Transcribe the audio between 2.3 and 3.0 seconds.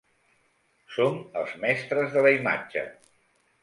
imatge.